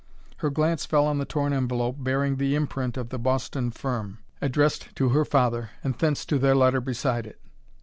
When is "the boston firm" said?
3.09-4.17